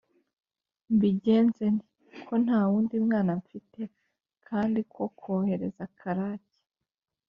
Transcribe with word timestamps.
mbigenze 0.93 1.63
nte, 1.75 1.89
ko 2.27 2.33
nta 2.43 2.59
wundi 2.69 2.95
mwana 3.05 3.31
mfite; 3.41 3.81
kandi 4.47 4.79
ko 4.93 5.03
kohereza 5.19 5.83
Karake 5.99 6.53